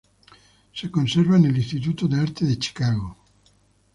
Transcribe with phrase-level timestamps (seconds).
[0.73, 3.15] Se conserva en el Instituto de Arte de Chicago.